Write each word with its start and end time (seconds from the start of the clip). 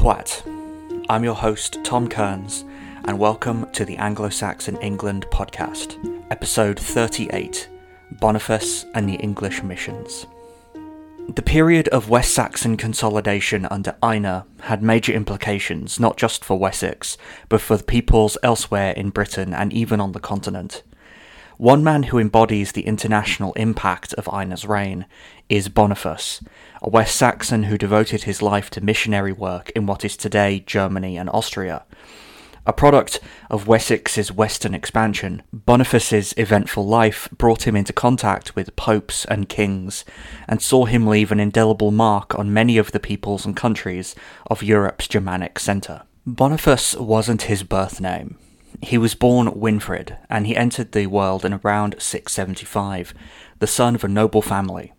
What? 0.00 0.42
I'm 1.10 1.24
your 1.24 1.34
host, 1.34 1.76
Tom 1.84 2.08
Kearns, 2.08 2.64
and 3.04 3.18
welcome 3.18 3.70
to 3.72 3.84
the 3.84 3.98
Anglo 3.98 4.30
Saxon 4.30 4.78
England 4.78 5.26
podcast, 5.30 5.98
episode 6.30 6.80
38 6.80 7.68
Boniface 8.12 8.86
and 8.94 9.06
the 9.06 9.16
English 9.16 9.62
Missions. 9.62 10.26
The 11.28 11.42
period 11.42 11.86
of 11.88 12.08
West 12.08 12.32
Saxon 12.32 12.78
consolidation 12.78 13.66
under 13.66 13.94
Ine 14.02 14.44
had 14.62 14.82
major 14.82 15.12
implications 15.12 16.00
not 16.00 16.16
just 16.16 16.46
for 16.46 16.58
Wessex, 16.58 17.18
but 17.50 17.60
for 17.60 17.76
the 17.76 17.84
peoples 17.84 18.38
elsewhere 18.42 18.92
in 18.92 19.10
Britain 19.10 19.52
and 19.52 19.70
even 19.70 20.00
on 20.00 20.12
the 20.12 20.18
continent. 20.18 20.82
One 21.60 21.84
man 21.84 22.04
who 22.04 22.18
embodies 22.18 22.72
the 22.72 22.86
international 22.86 23.52
impact 23.52 24.14
of 24.14 24.26
Ine's 24.32 24.64
reign 24.64 25.04
is 25.50 25.68
Boniface, 25.68 26.42
a 26.80 26.88
West 26.88 27.14
Saxon 27.14 27.64
who 27.64 27.76
devoted 27.76 28.22
his 28.22 28.40
life 28.40 28.70
to 28.70 28.80
missionary 28.80 29.32
work 29.32 29.68
in 29.76 29.84
what 29.84 30.02
is 30.02 30.16
today 30.16 30.60
Germany 30.60 31.18
and 31.18 31.28
Austria. 31.28 31.84
A 32.64 32.72
product 32.72 33.20
of 33.50 33.66
Wessex's 33.66 34.32
western 34.32 34.72
expansion, 34.72 35.42
Boniface's 35.52 36.32
eventful 36.38 36.86
life 36.86 37.28
brought 37.30 37.66
him 37.66 37.76
into 37.76 37.92
contact 37.92 38.56
with 38.56 38.74
popes 38.76 39.26
and 39.26 39.46
kings, 39.46 40.06
and 40.48 40.62
saw 40.62 40.86
him 40.86 41.06
leave 41.06 41.30
an 41.30 41.40
indelible 41.40 41.90
mark 41.90 42.38
on 42.38 42.54
many 42.54 42.78
of 42.78 42.92
the 42.92 43.00
peoples 43.00 43.44
and 43.44 43.54
countries 43.54 44.14
of 44.46 44.62
Europe's 44.62 45.06
Germanic 45.06 45.58
centre. 45.58 46.04
Boniface 46.24 46.94
wasn't 46.94 47.42
his 47.42 47.62
birth 47.64 48.00
name. 48.00 48.38
He 48.82 48.96
was 48.96 49.14
born 49.14 49.48
Winfrid, 49.48 50.16
and 50.28 50.46
he 50.46 50.56
entered 50.56 50.92
the 50.92 51.06
world 51.06 51.44
in 51.44 51.60
around 51.62 51.96
675, 51.98 53.12
the 53.58 53.66
son 53.66 53.94
of 53.94 54.04
a 54.04 54.08
noble 54.08 54.40
family. 54.40 54.92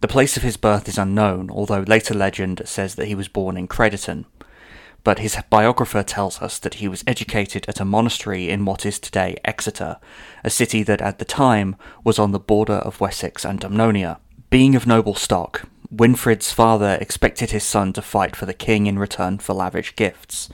The 0.00 0.08
place 0.08 0.36
of 0.36 0.42
his 0.42 0.56
birth 0.56 0.88
is 0.88 0.98
unknown, 0.98 1.50
although 1.50 1.84
later 1.86 2.14
legend 2.14 2.62
says 2.64 2.94
that 2.94 3.06
he 3.06 3.14
was 3.14 3.28
born 3.28 3.56
in 3.56 3.68
Crediton. 3.68 4.24
But 5.02 5.18
his 5.18 5.36
biographer 5.50 6.02
tells 6.02 6.40
us 6.40 6.58
that 6.58 6.74
he 6.74 6.88
was 6.88 7.04
educated 7.06 7.66
at 7.68 7.80
a 7.80 7.84
monastery 7.84 8.48
in 8.48 8.64
what 8.64 8.86
is 8.86 8.98
today 8.98 9.36
Exeter, 9.44 9.98
a 10.42 10.50
city 10.50 10.82
that 10.82 11.02
at 11.02 11.18
the 11.18 11.26
time 11.26 11.76
was 12.04 12.18
on 12.18 12.32
the 12.32 12.38
border 12.38 12.74
of 12.74 13.00
Wessex 13.00 13.44
and 13.44 13.60
Dumnonia. 13.60 14.18
Being 14.48 14.74
of 14.74 14.86
noble 14.86 15.14
stock, 15.14 15.68
Winfrid's 15.90 16.52
father 16.52 16.96
expected 17.00 17.50
his 17.50 17.64
son 17.64 17.92
to 17.92 18.02
fight 18.02 18.34
for 18.34 18.46
the 18.46 18.54
king 18.54 18.86
in 18.86 18.98
return 18.98 19.38
for 19.38 19.52
lavish 19.52 19.94
gifts. 19.94 20.48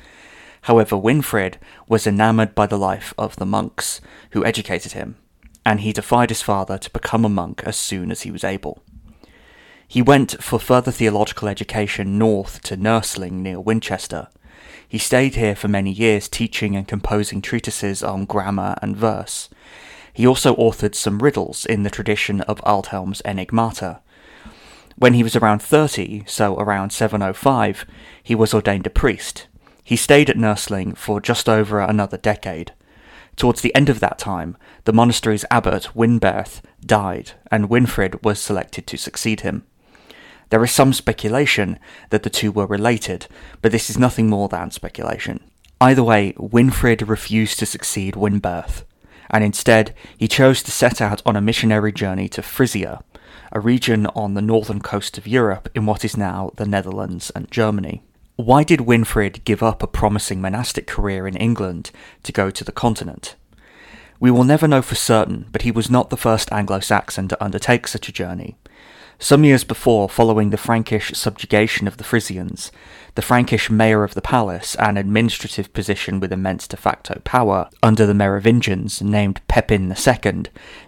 However, 0.62 0.96
Winfrid 0.96 1.54
was 1.88 2.06
enamoured 2.06 2.54
by 2.54 2.66
the 2.66 2.78
life 2.78 3.14
of 3.16 3.36
the 3.36 3.46
monks 3.46 4.00
who 4.32 4.44
educated 4.44 4.92
him, 4.92 5.16
and 5.64 5.80
he 5.80 5.92
defied 5.92 6.30
his 6.30 6.42
father 6.42 6.78
to 6.78 6.90
become 6.90 7.24
a 7.24 7.28
monk 7.28 7.62
as 7.64 7.76
soon 7.76 8.10
as 8.10 8.22
he 8.22 8.30
was 8.30 8.44
able. 8.44 8.82
He 9.88 10.02
went 10.02 10.40
for 10.42 10.60
further 10.60 10.92
theological 10.92 11.48
education 11.48 12.16
north 12.16 12.62
to 12.62 12.76
Nursling 12.76 13.42
near 13.42 13.58
Winchester. 13.58 14.28
He 14.86 14.98
stayed 14.98 15.34
here 15.34 15.56
for 15.56 15.68
many 15.68 15.90
years 15.90 16.28
teaching 16.28 16.76
and 16.76 16.86
composing 16.86 17.42
treatises 17.42 18.02
on 18.02 18.24
grammar 18.24 18.76
and 18.82 18.96
verse. 18.96 19.48
He 20.12 20.26
also 20.26 20.54
authored 20.56 20.94
some 20.94 21.20
riddles 21.20 21.64
in 21.64 21.82
the 21.82 21.90
tradition 21.90 22.40
of 22.42 22.60
Aldhelm's 22.62 23.22
Enigmata. 23.24 24.00
When 24.96 25.14
he 25.14 25.22
was 25.22 25.34
around 25.34 25.62
30, 25.62 26.24
so 26.26 26.56
around 26.56 26.90
705, 26.92 27.86
he 28.22 28.34
was 28.34 28.52
ordained 28.52 28.86
a 28.86 28.90
priest, 28.90 29.46
he 29.90 29.96
stayed 29.96 30.30
at 30.30 30.36
Nursling 30.36 30.96
for 30.96 31.20
just 31.20 31.48
over 31.48 31.80
another 31.80 32.16
decade. 32.16 32.72
Towards 33.34 33.60
the 33.60 33.74
end 33.74 33.88
of 33.88 33.98
that 33.98 34.20
time, 34.20 34.56
the 34.84 34.92
monastery's 34.92 35.44
abbot, 35.50 35.96
Winberth, 35.96 36.62
died, 36.86 37.32
and 37.50 37.68
Winfrid 37.68 38.22
was 38.22 38.38
selected 38.38 38.86
to 38.86 38.96
succeed 38.96 39.40
him. 39.40 39.64
There 40.50 40.62
is 40.62 40.70
some 40.70 40.92
speculation 40.92 41.76
that 42.10 42.22
the 42.22 42.30
two 42.30 42.52
were 42.52 42.66
related, 42.66 43.26
but 43.62 43.72
this 43.72 43.90
is 43.90 43.98
nothing 43.98 44.28
more 44.28 44.48
than 44.48 44.70
speculation. 44.70 45.40
Either 45.80 46.04
way, 46.04 46.34
Winfrid 46.34 47.08
refused 47.08 47.58
to 47.58 47.66
succeed 47.66 48.14
Winberth, 48.14 48.84
and 49.28 49.42
instead 49.42 49.92
he 50.16 50.28
chose 50.28 50.62
to 50.62 50.70
set 50.70 51.00
out 51.00 51.20
on 51.26 51.34
a 51.34 51.40
missionary 51.40 51.90
journey 51.90 52.28
to 52.28 52.42
Frisia, 52.42 53.02
a 53.50 53.58
region 53.58 54.06
on 54.14 54.34
the 54.34 54.40
northern 54.40 54.80
coast 54.80 55.18
of 55.18 55.26
Europe 55.26 55.68
in 55.74 55.84
what 55.84 56.04
is 56.04 56.16
now 56.16 56.52
the 56.54 56.64
Netherlands 56.64 57.32
and 57.34 57.50
Germany. 57.50 58.04
Why 58.40 58.64
did 58.64 58.80
Winfrid 58.80 59.44
give 59.44 59.62
up 59.62 59.82
a 59.82 59.86
promising 59.86 60.40
monastic 60.40 60.86
career 60.86 61.28
in 61.28 61.36
England 61.36 61.90
to 62.22 62.32
go 62.32 62.50
to 62.50 62.64
the 62.64 62.72
continent? 62.72 63.36
We 64.18 64.30
will 64.30 64.44
never 64.44 64.66
know 64.66 64.80
for 64.80 64.94
certain, 64.94 65.46
but 65.52 65.62
he 65.62 65.70
was 65.70 65.90
not 65.90 66.08
the 66.08 66.16
first 66.16 66.50
Anglo 66.50 66.80
Saxon 66.80 67.28
to 67.28 67.44
undertake 67.44 67.86
such 67.86 68.08
a 68.08 68.12
journey. 68.12 68.56
Some 69.18 69.44
years 69.44 69.62
before, 69.62 70.08
following 70.08 70.48
the 70.48 70.56
Frankish 70.56 71.12
subjugation 71.12 71.86
of 71.86 71.98
the 71.98 72.04
Frisians, 72.04 72.72
the 73.14 73.20
Frankish 73.20 73.68
mayor 73.68 74.04
of 74.04 74.14
the 74.14 74.22
palace, 74.22 74.74
an 74.76 74.96
administrative 74.96 75.70
position 75.74 76.18
with 76.18 76.32
immense 76.32 76.66
de 76.66 76.78
facto 76.78 77.20
power, 77.24 77.68
under 77.82 78.06
the 78.06 78.14
Merovingians, 78.14 79.02
named 79.02 79.42
Pepin 79.48 79.94
II, 79.94 80.44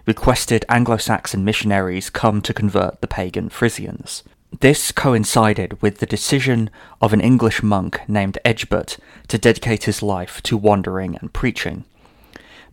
requested 0.07 0.65
Anglo 0.69 0.97
Saxon 0.97 1.45
missionaries 1.45 2.09
come 2.09 2.41
to 2.41 2.53
convert 2.53 2.99
the 3.01 3.07
pagan 3.07 3.49
Frisians. 3.49 4.23
This 4.59 4.91
coincided 4.91 5.81
with 5.81 5.97
the 5.97 6.05
decision 6.05 6.69
of 7.01 7.11
an 7.11 7.21
English 7.21 7.63
monk 7.63 8.01
named 8.07 8.37
Egbert 8.45 8.97
to 9.27 9.37
dedicate 9.37 9.85
his 9.85 10.03
life 10.03 10.43
to 10.43 10.55
wandering 10.55 11.17
and 11.17 11.33
preaching. 11.33 11.85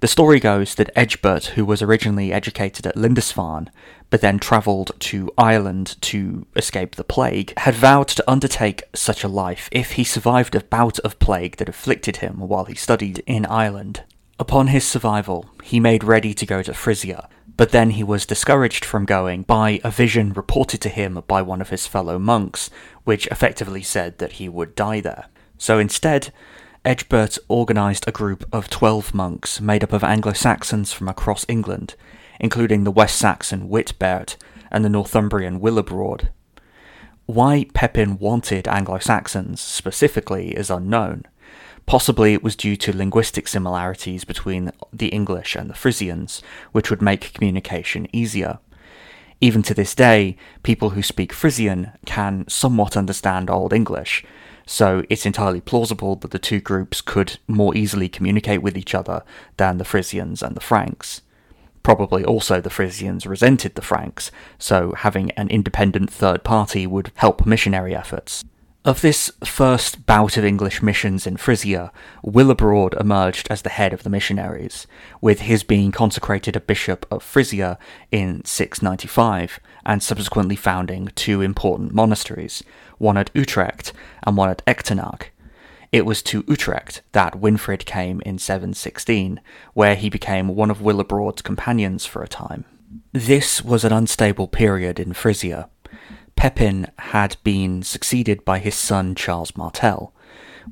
The 0.01 0.07
story 0.07 0.41
goes 0.41 0.75
that 0.77 0.91
Egbert, 0.95 1.47
who 1.57 1.65
was 1.65 1.83
originally 1.83 2.33
educated 2.33 2.87
at 2.87 2.97
Lindisfarne, 2.97 3.71
but 4.09 4.21
then 4.21 4.39
travelled 4.39 4.93
to 5.01 5.31
Ireland 5.37 5.97
to 6.03 6.47
escape 6.55 6.97
the 6.97 7.05
plague, 7.05 7.55
had 7.59 7.75
vowed 7.75 8.09
to 8.09 8.31
undertake 8.31 8.83
such 8.95 9.25
a 9.25 9.29
life 9.29 9.69
if 9.73 9.93
he 9.93 10.05
survived 10.05 10.55
a 10.55 10.65
bout 10.65 10.99
of 11.01 11.19
plague 11.19 11.57
that 11.57 11.69
afflicted 11.69 12.19
him 12.19 12.41
while 12.41 12.65
he 12.67 12.75
studied 12.75 13.23
in 13.27 13.47
Ireland. 13.47 14.05
Upon 14.39 14.69
his 14.69 14.87
survival, 14.87 15.51
he 15.63 15.81
made 15.81 16.05
ready 16.05 16.33
to 16.35 16.47
go 16.47 16.63
to 16.63 16.73
Frisia, 16.73 17.29
but 17.61 17.73
then 17.73 17.91
he 17.91 18.03
was 18.03 18.25
discouraged 18.25 18.87
from 18.87 19.05
going 19.05 19.43
by 19.43 19.79
a 19.85 19.91
vision 19.91 20.33
reported 20.33 20.81
to 20.81 20.89
him 20.89 21.23
by 21.27 21.43
one 21.43 21.61
of 21.61 21.69
his 21.69 21.87
fellow 21.87 22.19
monks, 22.19 22.71
which 23.05 23.27
effectively 23.27 23.83
said 23.83 24.17
that 24.17 24.33
he 24.33 24.49
would 24.49 24.75
die 24.75 24.99
there. 24.99 25.27
So 25.59 25.79
instead, 25.79 26.33
Egbert 26.87 27.37
organised 27.51 28.09
a 28.09 28.13
group 28.13 28.49
of 28.51 28.71
12 28.71 29.13
monks 29.13 29.61
made 29.61 29.85
up 29.85 29.93
of 29.93 30.03
Anglo 30.03 30.33
Saxons 30.33 30.95
from 30.95 31.07
across 31.07 31.45
England, 31.51 31.97
including 32.41 32.85
the 32.85 32.91
West 32.91 33.19
Saxon 33.19 33.69
Witbert 33.69 34.39
and 34.71 34.83
the 34.83 34.89
Northumbrian 34.89 35.61
Willibrord. 35.61 36.29
Why 37.27 37.67
Pepin 37.75 38.17
wanted 38.17 38.69
Anglo 38.69 39.01
Saxons 39.01 39.61
specifically 39.61 40.57
is 40.57 40.71
unknown, 40.71 41.27
Possibly 41.91 42.35
it 42.35 42.45
was 42.45 42.55
due 42.55 42.77
to 42.77 42.97
linguistic 42.97 43.49
similarities 43.49 44.23
between 44.23 44.71
the 44.93 45.09
English 45.09 45.57
and 45.57 45.69
the 45.69 45.75
Frisians, 45.75 46.41
which 46.71 46.89
would 46.89 47.03
make 47.03 47.33
communication 47.35 48.07
easier. 48.13 48.61
Even 49.41 49.61
to 49.65 49.75
this 49.75 49.97
day, 49.97 50.37
people 50.63 50.91
who 50.91 51.03
speak 51.03 51.33
Frisian 51.33 51.91
can 52.07 52.47
somewhat 52.47 52.97
understand 52.97 53.51
Old 53.51 53.73
English, 53.73 54.25
so 54.65 55.03
it's 55.11 55.27
entirely 55.27 55.61
plausible 55.61 56.15
that 56.15 56.31
the 56.31 56.39
two 56.39 56.61
groups 56.61 57.01
could 57.01 57.39
more 57.49 57.77
easily 57.77 58.09
communicate 58.09 58.63
with 58.63 58.79
each 58.79 58.95
other 58.95 59.25
than 59.57 59.79
the 59.79 59.85
Frisians 59.85 60.45
and 60.45 60.55
the 60.55 60.61
Franks. 60.61 61.23
Probably 61.83 62.25
also 62.25 62.61
the 62.61 62.71
Frisians 62.71 63.27
resented 63.27 63.75
the 63.75 63.83
Franks, 63.83 64.31
so 64.61 64.93
having 64.97 65.33
an 65.33 65.49
independent 65.49 66.09
third 66.09 66.45
party 66.45 66.87
would 66.87 67.11
help 67.17 67.45
missionary 67.45 67.97
efforts. 67.97 68.45
Of 68.83 69.03
this 69.03 69.31
first 69.45 70.07
bout 70.07 70.39
of 70.39 70.45
English 70.45 70.81
missions 70.81 71.27
in 71.27 71.37
Frisia, 71.37 71.93
Willibrord 72.25 72.99
emerged 72.99 73.47
as 73.51 73.61
the 73.61 73.69
head 73.69 73.93
of 73.93 74.05
the 74.05 74.09
missionaries, 74.09 74.87
with 75.21 75.41
his 75.41 75.63
being 75.63 75.93
consecrated 75.93 76.57
a 76.57 76.61
bishop 76.61 77.05
of 77.11 77.23
Frisia 77.23 77.79
in 78.11 78.43
695, 78.43 79.61
and 79.85 80.03
subsequently 80.03 80.57
founding 80.57 81.09
two 81.15 81.43
important 81.43 81.93
monasteries, 81.93 82.63
one 82.97 83.19
at 83.19 83.31
Utrecht 83.35 83.93
and 84.23 84.39
one 84.39 84.49
at 84.49 84.65
Echternach. 84.65 85.25
It 85.93 86.07
was 86.07 86.23
to 86.23 86.43
Utrecht 86.49 87.03
that 87.13 87.35
Winfrid 87.35 87.85
came 87.85 88.23
in 88.23 88.39
716, 88.39 89.43
where 89.75 89.95
he 89.95 90.09
became 90.09 90.57
one 90.57 90.71
of 90.71 90.79
Willibrord's 90.79 91.43
companions 91.43 92.07
for 92.07 92.23
a 92.23 92.29
time. 92.29 92.65
This 93.13 93.63
was 93.63 93.85
an 93.85 93.93
unstable 93.93 94.49
period 94.49 94.99
in 94.99 95.13
Frisia, 95.13 95.69
Pepin 96.41 96.91
had 96.99 97.37
been 97.45 97.83
succeeded 97.83 98.47
by 98.47 98.61
his 98.61 98.75
son 98.75 99.15
Charles 99.15 99.55
Martel. 99.59 100.15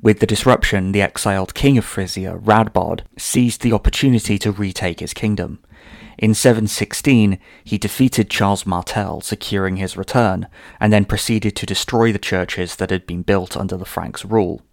With 0.01 0.19
the 0.19 0.25
disruption, 0.25 0.93
the 0.93 1.03
exiled 1.03 1.53
king 1.53 1.77
of 1.77 1.85
Frisia, 1.85 2.39
Radbod, 2.39 3.01
seized 3.19 3.61
the 3.61 3.73
opportunity 3.73 4.39
to 4.39 4.51
retake 4.51 4.99
his 4.99 5.13
kingdom. 5.13 5.59
In 6.17 6.33
716, 6.33 7.37
he 7.63 7.77
defeated 7.77 8.31
Charles 8.31 8.65
Martel, 8.65 9.21
securing 9.21 9.75
his 9.75 9.95
return, 9.95 10.47
and 10.79 10.91
then 10.91 11.05
proceeded 11.05 11.55
to 11.57 11.67
destroy 11.67 12.11
the 12.11 12.17
churches 12.17 12.77
that 12.77 12.89
had 12.89 13.05
been 13.05 13.21
built 13.21 13.55
under 13.55 13.77
the 13.77 13.85
Franks' 13.85 14.25
rule. 14.25 14.63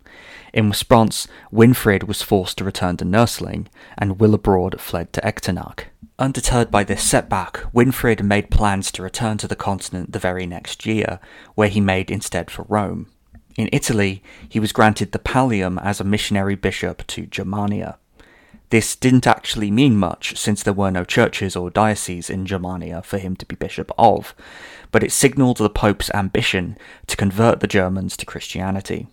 In 0.54 0.70
response, 0.70 1.28
Winfrid 1.52 2.04
was 2.04 2.22
forced 2.22 2.56
to 2.56 2.64
return 2.64 2.96
to 2.96 3.04
Nursling, 3.04 3.66
and 3.98 4.18
Willibrord 4.18 4.80
fled 4.80 5.12
to 5.12 5.20
Echternach. 5.20 5.88
Undeterred 6.18 6.70
by 6.70 6.82
this 6.82 7.02
setback, 7.02 7.60
Winfrid 7.74 8.22
made 8.22 8.50
plans 8.50 8.90
to 8.92 9.02
return 9.02 9.36
to 9.36 9.46
the 9.46 9.54
continent 9.54 10.12
the 10.12 10.18
very 10.18 10.46
next 10.46 10.86
year, 10.86 11.20
where 11.54 11.68
he 11.68 11.80
made 11.80 12.10
instead 12.10 12.50
for 12.50 12.64
Rome. 12.70 13.10
In 13.58 13.68
Italy, 13.70 14.22
he 14.48 14.58
was 14.58 14.72
granted 14.72 15.12
the 15.12 15.18
pallium 15.18 15.78
as 15.82 16.00
a 16.00 16.04
missionary 16.04 16.54
bishop 16.54 17.06
to 17.08 17.26
Germania. 17.26 17.98
This 18.70 18.96
didn't 18.96 19.26
actually 19.26 19.70
mean 19.70 19.96
much, 19.96 20.38
since 20.38 20.62
there 20.62 20.72
were 20.72 20.90
no 20.90 21.04
churches 21.04 21.54
or 21.54 21.68
dioceses 21.70 22.30
in 22.30 22.46
Germania 22.46 23.02
for 23.02 23.18
him 23.18 23.36
to 23.36 23.46
be 23.46 23.54
bishop 23.54 23.92
of, 23.98 24.34
but 24.90 25.02
it 25.02 25.12
signalled 25.12 25.58
the 25.58 25.68
Pope's 25.68 26.10
ambition 26.14 26.78
to 27.08 27.16
convert 27.16 27.60
the 27.60 27.66
Germans 27.66 28.16
to 28.16 28.26
Christianity. 28.26 29.06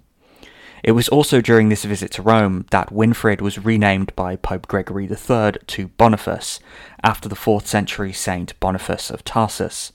It 0.84 0.92
was 0.92 1.08
also 1.08 1.40
during 1.40 1.70
this 1.70 1.86
visit 1.86 2.12
to 2.12 2.22
Rome 2.22 2.66
that 2.72 2.92
Winfrid 2.92 3.40
was 3.40 3.64
renamed 3.64 4.14
by 4.18 4.36
Pope 4.36 4.68
Gregory 4.68 5.06
III 5.06 5.54
to 5.66 5.88
Boniface, 5.98 6.60
after 7.02 7.30
the 7.30 7.38
4th 7.38 7.68
century 7.68 8.12
saint 8.12 8.60
Boniface 8.60 9.10
of 9.10 9.24
Tarsus. 9.24 9.94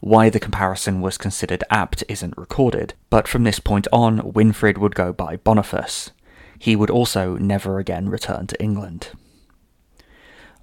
Why 0.00 0.28
the 0.28 0.38
comparison 0.38 1.00
was 1.00 1.16
considered 1.16 1.64
apt 1.70 2.04
isn't 2.08 2.36
recorded, 2.36 2.92
but 3.08 3.26
from 3.26 3.44
this 3.44 3.58
point 3.58 3.88
on, 3.90 4.18
Winfrid 4.18 4.76
would 4.76 4.94
go 4.94 5.14
by 5.14 5.36
Boniface. 5.36 6.10
He 6.58 6.76
would 6.76 6.90
also 6.90 7.36
never 7.38 7.78
again 7.78 8.10
return 8.10 8.46
to 8.48 8.62
England. 8.62 9.08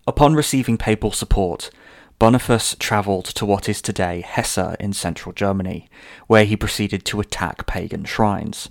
Upon 0.06 0.36
receiving 0.36 0.78
papal 0.78 1.12
support, 1.12 1.72
Boniface 2.20 2.76
travelled 2.78 3.26
to 3.26 3.48
what 3.48 3.68
is 3.68 3.82
today 3.82 4.22
Hesse 4.22 4.76
in 4.80 4.94
central 4.94 5.34
Germany, 5.34 5.90
where 6.28 6.46
he 6.46 6.56
proceeded 6.56 7.04
to 7.06 7.20
attack 7.20 7.66
pagan 7.66 8.06
shrines. 8.06 8.70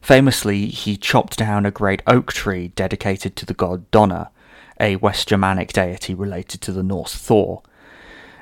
Famously, 0.00 0.66
he 0.66 0.96
chopped 0.96 1.36
down 1.36 1.66
a 1.66 1.70
great 1.70 2.02
oak 2.06 2.32
tree 2.32 2.68
dedicated 2.68 3.36
to 3.36 3.46
the 3.46 3.54
god 3.54 3.90
Donar, 3.90 4.30
a 4.80 4.96
West 4.96 5.28
Germanic 5.28 5.72
deity 5.72 6.14
related 6.14 6.60
to 6.62 6.72
the 6.72 6.82
Norse 6.82 7.14
Thor. 7.14 7.62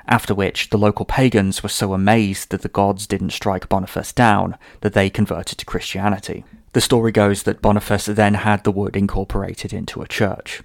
After 0.07 0.33
which, 0.33 0.69
the 0.71 0.77
local 0.77 1.05
pagans 1.05 1.61
were 1.61 1.69
so 1.69 1.93
amazed 1.93 2.49
that 2.49 2.63
the 2.63 2.69
gods 2.69 3.05
didn't 3.05 3.31
strike 3.31 3.69
Boniface 3.69 4.11
down 4.11 4.57
that 4.81 4.93
they 4.93 5.09
converted 5.09 5.59
to 5.59 5.65
Christianity. 5.65 6.45
The 6.73 6.81
story 6.81 7.11
goes 7.11 7.43
that 7.43 7.61
Boniface 7.61 8.05
then 8.05 8.35
had 8.35 8.63
the 8.63 8.71
wood 8.71 8.95
incorporated 8.95 9.73
into 9.73 10.01
a 10.01 10.07
church. 10.07 10.63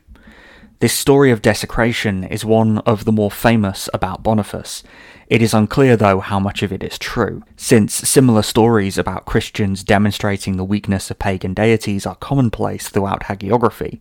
This 0.81 0.93
story 0.93 1.31
of 1.31 1.41
desecration 1.41 2.25
is 2.25 2.45
one 2.45 2.79
of 2.79 3.05
the 3.05 3.13
more 3.13 3.31
famous 3.31 3.89
about 3.95 4.25
Boniface. 4.25 4.83
It 5.29 5.41
is 5.41 5.55
unclear, 5.55 5.97
though, 5.97 6.19
how 6.19 6.41
much 6.41 6.63
of 6.63 6.73
it 6.73 6.83
is 6.83 6.99
true, 6.99 7.45
since 7.57 7.95
similar 7.95 8.43
stories 8.43 8.99
about 8.99 9.25
Christians 9.25 9.85
demonstrating 9.85 10.57
the 10.57 10.65
weakness 10.65 11.11
of 11.11 11.19
pagan 11.21 11.55
deities 11.55 12.07
are 12.07 12.17
commonplace 12.17 12.89
throughout 12.89 13.23
hagiography, 13.25 14.01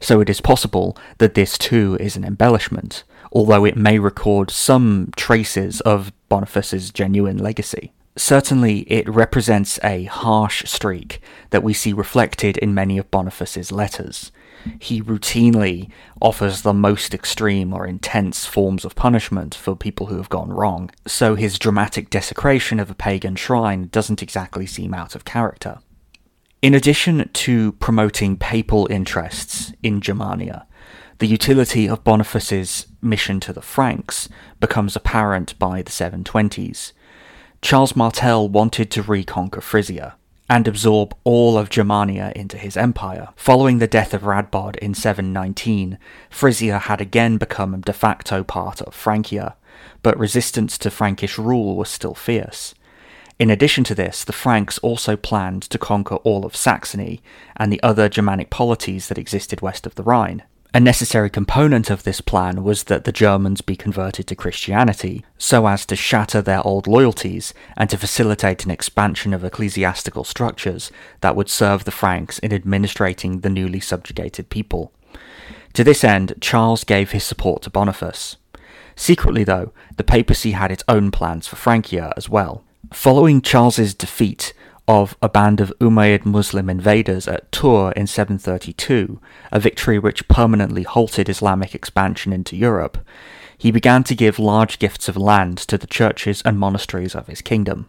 so 0.00 0.20
it 0.20 0.30
is 0.30 0.40
possible 0.40 0.96
that 1.18 1.34
this 1.34 1.58
too 1.58 1.96
is 1.98 2.16
an 2.16 2.24
embellishment, 2.24 3.02
although 3.32 3.64
it 3.64 3.76
may 3.76 3.98
record 3.98 4.50
some 4.50 5.10
traces 5.16 5.80
of 5.82 6.12
Boniface's 6.28 6.90
genuine 6.90 7.36
legacy. 7.36 7.92
Certainly, 8.16 8.80
it 8.82 9.08
represents 9.08 9.80
a 9.82 10.04
harsh 10.04 10.64
streak 10.66 11.20
that 11.50 11.64
we 11.64 11.74
see 11.74 11.92
reflected 11.92 12.56
in 12.58 12.74
many 12.74 12.96
of 12.96 13.10
Boniface's 13.10 13.72
letters 13.72 14.30
he 14.78 15.02
routinely 15.02 15.90
offers 16.20 16.62
the 16.62 16.72
most 16.72 17.14
extreme 17.14 17.72
or 17.72 17.86
intense 17.86 18.46
forms 18.46 18.84
of 18.84 18.94
punishment 18.94 19.54
for 19.54 19.74
people 19.76 20.06
who 20.06 20.16
have 20.16 20.28
gone 20.28 20.52
wrong, 20.52 20.90
so 21.06 21.34
his 21.34 21.58
dramatic 21.58 22.10
desecration 22.10 22.78
of 22.78 22.90
a 22.90 22.94
pagan 22.94 23.36
shrine 23.36 23.88
doesn't 23.92 24.22
exactly 24.22 24.66
seem 24.66 24.94
out 24.94 25.14
of 25.14 25.24
character. 25.24 25.78
In 26.60 26.74
addition 26.74 27.28
to 27.32 27.72
promoting 27.72 28.36
papal 28.36 28.86
interests 28.90 29.72
in 29.82 30.00
Germania, 30.00 30.66
the 31.18 31.26
utility 31.26 31.88
of 31.88 32.04
Boniface's 32.04 32.86
mission 33.00 33.40
to 33.40 33.52
the 33.52 33.62
Franks 33.62 34.28
becomes 34.60 34.96
apparent 34.96 35.58
by 35.58 35.82
the 35.82 35.90
720s. 35.90 36.92
Charles 37.62 37.94
Martel 37.94 38.48
wanted 38.48 38.90
to 38.90 39.02
reconquer 39.02 39.60
Frisia, 39.60 40.16
and 40.52 40.68
absorb 40.68 41.16
all 41.24 41.56
of 41.56 41.70
Germania 41.70 42.30
into 42.36 42.58
his 42.58 42.76
empire. 42.76 43.30
Following 43.36 43.78
the 43.78 43.86
death 43.86 44.12
of 44.12 44.20
Radbod 44.20 44.76
in 44.76 44.92
719, 44.92 45.96
Frisia 46.28 46.78
had 46.78 47.00
again 47.00 47.38
become 47.38 47.80
de 47.80 47.92
facto 47.94 48.44
part 48.44 48.82
of 48.82 48.94
Francia, 48.94 49.56
but 50.02 50.18
resistance 50.18 50.76
to 50.76 50.90
Frankish 50.90 51.38
rule 51.38 51.74
was 51.74 51.88
still 51.88 52.12
fierce. 52.12 52.74
In 53.38 53.48
addition 53.48 53.82
to 53.84 53.94
this, 53.94 54.24
the 54.24 54.34
Franks 54.34 54.76
also 54.80 55.16
planned 55.16 55.62
to 55.62 55.78
conquer 55.78 56.16
all 56.16 56.44
of 56.44 56.54
Saxony 56.54 57.22
and 57.56 57.72
the 57.72 57.82
other 57.82 58.10
Germanic 58.10 58.50
polities 58.50 59.08
that 59.08 59.16
existed 59.16 59.62
west 59.62 59.86
of 59.86 59.94
the 59.94 60.02
Rhine. 60.02 60.42
A 60.74 60.80
necessary 60.80 61.28
component 61.28 61.90
of 61.90 62.02
this 62.02 62.22
plan 62.22 62.64
was 62.64 62.84
that 62.84 63.04
the 63.04 63.12
Germans 63.12 63.60
be 63.60 63.76
converted 63.76 64.26
to 64.28 64.34
Christianity, 64.34 65.22
so 65.36 65.66
as 65.66 65.84
to 65.84 65.96
shatter 65.96 66.40
their 66.40 66.66
old 66.66 66.86
loyalties 66.86 67.52
and 67.76 67.90
to 67.90 67.98
facilitate 67.98 68.64
an 68.64 68.70
expansion 68.70 69.34
of 69.34 69.44
ecclesiastical 69.44 70.24
structures 70.24 70.90
that 71.20 71.36
would 71.36 71.50
serve 71.50 71.84
the 71.84 71.90
Franks 71.90 72.38
in 72.38 72.52
administrating 72.52 73.40
the 73.40 73.50
newly 73.50 73.80
subjugated 73.80 74.48
people. 74.48 74.94
To 75.74 75.84
this 75.84 76.02
end, 76.02 76.36
Charles 76.40 76.84
gave 76.84 77.10
his 77.10 77.24
support 77.24 77.60
to 77.62 77.70
Boniface. 77.70 78.38
Secretly, 78.96 79.44
though, 79.44 79.72
the 79.98 80.04
papacy 80.04 80.52
had 80.52 80.72
its 80.72 80.84
own 80.88 81.10
plans 81.10 81.46
for 81.46 81.56
Francia 81.56 82.14
as 82.16 82.30
well. 82.30 82.64
Following 82.94 83.42
Charles's 83.42 83.92
defeat, 83.92 84.54
of 84.88 85.16
a 85.22 85.28
band 85.28 85.60
of 85.60 85.72
Umayyad 85.80 86.24
Muslim 86.24 86.68
invaders 86.68 87.28
at 87.28 87.50
Tours 87.52 87.94
in 87.96 88.06
732, 88.06 89.20
a 89.50 89.60
victory 89.60 89.98
which 89.98 90.28
permanently 90.28 90.82
halted 90.82 91.28
Islamic 91.28 91.74
expansion 91.74 92.32
into 92.32 92.56
Europe, 92.56 92.98
he 93.56 93.70
began 93.70 94.02
to 94.04 94.14
give 94.14 94.38
large 94.38 94.78
gifts 94.78 95.08
of 95.08 95.16
land 95.16 95.56
to 95.58 95.78
the 95.78 95.86
churches 95.86 96.42
and 96.44 96.58
monasteries 96.58 97.14
of 97.14 97.28
his 97.28 97.40
kingdom. 97.40 97.86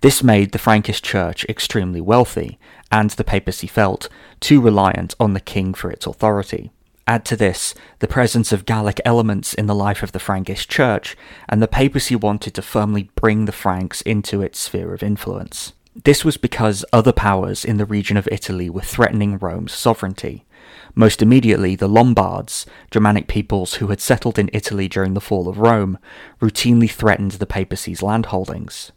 This 0.00 0.22
made 0.22 0.52
the 0.52 0.58
Frankish 0.58 1.02
church 1.02 1.44
extremely 1.48 2.00
wealthy, 2.00 2.58
and 2.90 3.10
the 3.10 3.24
papacy 3.24 3.66
felt 3.66 4.08
too 4.40 4.60
reliant 4.60 5.14
on 5.20 5.34
the 5.34 5.40
king 5.40 5.74
for 5.74 5.90
its 5.90 6.06
authority. 6.06 6.70
Add 7.06 7.24
to 7.26 7.36
this 7.36 7.74
the 8.00 8.08
presence 8.08 8.52
of 8.52 8.66
Gallic 8.66 9.00
elements 9.04 9.54
in 9.54 9.66
the 9.66 9.74
life 9.74 10.02
of 10.02 10.12
the 10.12 10.18
Frankish 10.18 10.66
church, 10.66 11.16
and 11.48 11.62
the 11.62 11.68
papacy 11.68 12.16
wanted 12.16 12.54
to 12.54 12.62
firmly 12.62 13.10
bring 13.14 13.44
the 13.44 13.52
Franks 13.52 14.00
into 14.00 14.42
its 14.42 14.58
sphere 14.58 14.92
of 14.92 15.02
influence. 15.02 15.72
This 16.04 16.24
was 16.24 16.36
because 16.36 16.84
other 16.92 17.12
powers 17.12 17.64
in 17.64 17.78
the 17.78 17.86
region 17.86 18.18
of 18.18 18.28
Italy 18.30 18.68
were 18.68 18.82
threatening 18.82 19.38
Rome's 19.38 19.72
sovereignty. 19.72 20.44
Most 20.94 21.22
immediately, 21.22 21.74
the 21.74 21.88
Lombards, 21.88 22.66
Germanic 22.90 23.28
peoples 23.28 23.74
who 23.74 23.86
had 23.86 24.00
settled 24.00 24.38
in 24.38 24.50
Italy 24.52 24.88
during 24.88 25.14
the 25.14 25.22
fall 25.22 25.48
of 25.48 25.58
Rome, 25.58 25.98
routinely 26.40 26.90
threatened 26.90 27.32
the 27.32 27.46
papacy's 27.46 28.02
landholdings. 28.02 28.92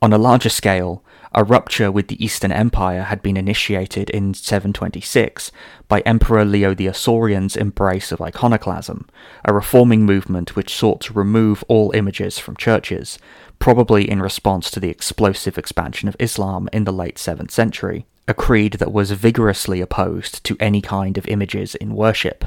On 0.00 0.12
a 0.12 0.18
larger 0.18 0.48
scale, 0.48 1.04
a 1.34 1.44
rupture 1.44 1.92
with 1.92 2.08
the 2.08 2.24
Eastern 2.24 2.50
Empire 2.50 3.02
had 3.02 3.22
been 3.22 3.36
initiated 3.36 4.08
in 4.10 4.32
726 4.32 5.52
by 5.88 6.00
Emperor 6.00 6.44
Leo 6.44 6.74
the 6.74 6.86
Isaurian's 6.86 7.56
embrace 7.56 8.10
of 8.12 8.20
iconoclasm, 8.20 9.06
a 9.44 9.52
reforming 9.52 10.06
movement 10.06 10.56
which 10.56 10.74
sought 10.74 11.00
to 11.02 11.12
remove 11.12 11.64
all 11.68 11.92
images 11.92 12.38
from 12.38 12.56
churches, 12.56 13.18
probably 13.60 14.10
in 14.10 14.20
response 14.20 14.70
to 14.70 14.80
the 14.80 14.88
explosive 14.88 15.56
expansion 15.56 16.08
of 16.08 16.16
Islam 16.18 16.68
in 16.72 16.84
the 16.84 16.92
late 16.92 17.16
7th 17.16 17.52
century, 17.52 18.06
a 18.26 18.34
creed 18.34 18.74
that 18.74 18.92
was 18.92 19.12
vigorously 19.12 19.80
opposed 19.80 20.42
to 20.42 20.56
any 20.58 20.80
kind 20.80 21.16
of 21.16 21.28
images 21.28 21.76
in 21.76 21.94
worship. 21.94 22.44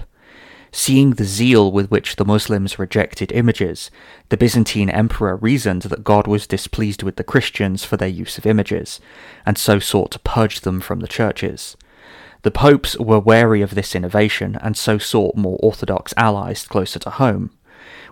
Seeing 0.72 1.12
the 1.12 1.24
zeal 1.24 1.72
with 1.72 1.91
which 1.91 2.15
the 2.15 2.25
Muslims 2.25 2.79
rejected 2.79 3.32
images, 3.32 3.91
the 4.29 4.38
Byzantine 4.38 4.89
emperor 4.89 5.36
reasoned 5.36 5.84
that 5.84 6.03
God 6.03 6.25
was 6.25 6.48
displeased 6.48 7.03
with 7.03 7.17
the 7.17 7.24
Christians 7.24 7.86
for 7.86 7.96
their 7.96 8.08
use 8.08 8.39
of 8.39 8.48
images, 8.48 9.00
and 9.46 9.55
so 9.55 9.77
sought 9.77 10.12
to 10.12 10.20
purge 10.20 10.62
them 10.62 10.82
from 10.82 11.00
the 11.00 11.08
churches. 11.08 11.77
The 12.41 12.50
popes 12.50 12.98
were 12.98 13.20
wary 13.20 13.62
of 13.62 13.75
this 13.75 13.96
innovation 13.96 14.58
and 14.62 14.75
so 14.75 14.98
sought 14.98 15.36
more 15.38 15.60
orthodox 15.62 16.12
allies 16.17 16.65
closer 16.65 16.98
to 17.00 17.12
home. 17.12 17.51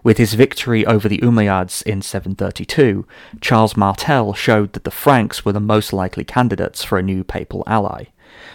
With 0.04 0.18
his 0.18 0.34
victory 0.34 0.86
over 0.86 1.08
the 1.08 1.20
Umayyads 1.20 1.84
in 1.84 2.02
732, 2.02 3.06
Charles 3.40 3.78
Martel 3.78 4.34
showed 4.34 4.74
that 4.74 4.84
the 4.84 4.90
Franks 4.92 5.46
were 5.46 5.52
the 5.52 5.60
most 5.60 5.94
likely 5.94 6.24
candidates 6.24 6.84
for 6.84 6.98
a 6.98 7.04
new 7.04 7.24
papal 7.24 7.64
ally. 7.68 8.06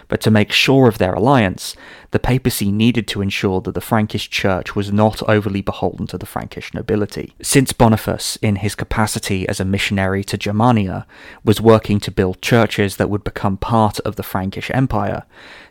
But 0.08 0.20
to 0.22 0.30
make 0.30 0.52
sure 0.52 0.88
of 0.88 0.98
their 0.98 1.14
alliance, 1.14 1.74
the 2.12 2.18
papacy 2.18 2.70
needed 2.70 3.06
to 3.08 3.20
ensure 3.20 3.60
that 3.60 3.74
the 3.74 3.80
Frankish 3.80 4.30
church 4.30 4.76
was 4.76 4.92
not 4.92 5.22
overly 5.28 5.60
beholden 5.60 6.06
to 6.08 6.18
the 6.18 6.26
Frankish 6.26 6.72
nobility. 6.72 7.34
Since 7.42 7.72
Boniface, 7.72 8.36
in 8.40 8.56
his 8.56 8.74
capacity 8.74 9.48
as 9.48 9.60
a 9.60 9.64
missionary 9.64 10.22
to 10.24 10.38
Germania, 10.38 11.06
was 11.44 11.60
working 11.60 12.00
to 12.00 12.10
build 12.10 12.40
churches 12.40 12.96
that 12.96 13.10
would 13.10 13.24
become 13.24 13.56
part 13.56 13.98
of 14.00 14.16
the 14.16 14.22
Frankish 14.22 14.70
Empire, 14.72 15.24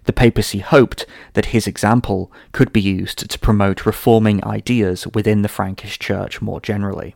the 0.04 0.14
papacy 0.14 0.60
hoped 0.60 1.06
that 1.34 1.48
his 1.48 1.68
example 1.68 2.32
could 2.52 2.72
be 2.74 2.82
used 2.82 3.30
to 3.30 3.40
promote 3.40 3.86
reforming 3.86 4.44
ideas 4.44 5.08
within 5.14 5.42
the 5.42 5.50
Frankish 5.50 5.98
church 5.98 6.42
more 6.42 6.60
generally. 6.62 7.16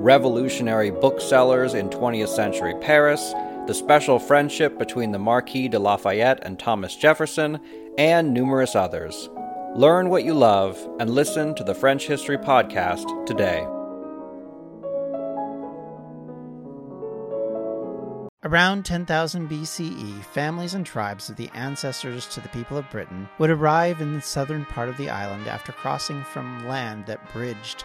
revolutionary 0.00 0.90
booksellers 0.90 1.74
in 1.74 1.90
20th 1.90 2.34
century 2.34 2.74
Paris, 2.80 3.34
the 3.66 3.74
special 3.74 4.18
friendship 4.18 4.78
between 4.78 5.12
the 5.12 5.18
Marquis 5.18 5.68
de 5.68 5.78
Lafayette 5.78 6.38
and 6.42 6.58
Thomas 6.58 6.96
Jefferson, 6.96 7.60
and 7.98 8.32
numerous 8.32 8.74
others. 8.74 9.28
Learn 9.76 10.08
what 10.08 10.24
you 10.24 10.32
love 10.32 10.78
and 10.98 11.10
listen 11.10 11.54
to 11.54 11.62
the 11.62 11.74
French 11.74 12.06
History 12.06 12.38
Podcast 12.38 13.26
today. 13.26 13.66
Around 18.42 18.86
10,000 18.86 19.50
BCE, 19.50 20.24
families 20.24 20.72
and 20.72 20.86
tribes 20.86 21.28
of 21.28 21.36
the 21.36 21.50
ancestors 21.52 22.26
to 22.28 22.40
the 22.40 22.48
people 22.48 22.78
of 22.78 22.90
Britain 22.90 23.28
would 23.38 23.50
arrive 23.50 24.00
in 24.00 24.14
the 24.14 24.22
southern 24.22 24.64
part 24.64 24.88
of 24.88 24.96
the 24.96 25.10
island 25.10 25.46
after 25.46 25.72
crossing 25.72 26.24
from 26.24 26.66
land 26.66 27.04
that 27.04 27.32
bridged 27.34 27.84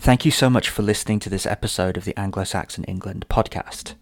Thank 0.00 0.24
you 0.24 0.30
so 0.30 0.48
much 0.48 0.70
for 0.70 0.82
listening 0.82 1.18
to 1.18 1.28
this 1.28 1.44
episode 1.44 1.96
of 1.96 2.04
the 2.04 2.16
Anglo 2.16 2.44
Saxon 2.44 2.84
England 2.84 3.26
podcast. 3.28 3.94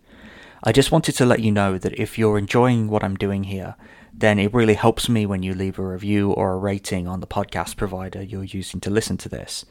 I 0.62 0.71
just 0.71 0.93
wanted 0.93 1.15
to 1.17 1.25
let 1.25 1.41
you 1.41 1.50
know 1.50 1.79
that 1.79 1.99
if 1.99 2.19
you're 2.19 2.37
enjoying 2.37 2.88
what 2.88 3.03
I'm 3.03 3.17
doing 3.17 3.45
here, 3.45 3.76
then 4.12 4.38
it 4.38 4.53
really 4.53 4.75
helps 4.75 5.09
me 5.09 5.25
when 5.25 5.43
you 5.43 5.55
leave 5.55 5.79
a 5.79 5.83
review 5.83 6.33
or 6.33 6.53
a 6.53 6.59
rating 6.59 7.09
on 7.09 7.21
the 7.21 7.26
podcast 7.26 7.76
provider 7.76 8.23
you're 8.23 8.45
using 8.45 8.79
to 8.81 8.91
listen 8.91 9.17
to 9.17 9.31
this, 9.31 9.65